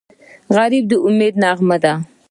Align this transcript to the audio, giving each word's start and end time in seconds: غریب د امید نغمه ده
غریب 0.55 0.85
د 0.91 0.93
امید 1.07 1.33
نغمه 1.43 1.77
ده 1.83 1.93